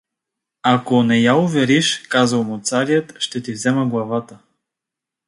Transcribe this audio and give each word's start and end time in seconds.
—Ако 0.75 1.01
не 1.03 1.19
я 1.19 1.35
увардиш— 1.35 1.99
казал 2.09 2.43
му 2.43 2.59
царят,— 2.63 3.13
ще 3.21 3.43
ти 3.43 3.51
взема 3.51 3.85
главата. 3.87 4.39